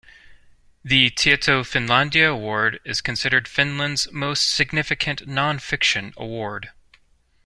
The 0.83 1.11
Tieto-Finlandia 1.11 2.27
Award 2.31 2.79
is 2.83 3.01
considered 3.01 3.47
Finland's 3.47 4.11
most 4.11 4.49
significant 4.49 5.27
non-fiction 5.27 6.15
award. 6.17 6.71